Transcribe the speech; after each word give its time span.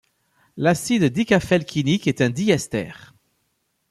L'acide 0.57 1.03
dicaféylquinique 1.03 2.07
est 2.07 2.21
un 2.21 2.31
diester. 2.31 2.91